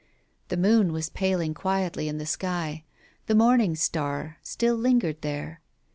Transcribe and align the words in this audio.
The 0.47 0.57
moon 0.57 0.93
was 0.93 1.09
paling 1.11 1.53
quietly 1.53 2.07
in 2.07 2.17
the 2.17 2.25
sky. 2.25 2.85
The 3.27 3.35
morning 3.35 3.75
star 3.75 4.37
still 4.41 4.73
lingered 4.75 5.21
there. 5.21 5.61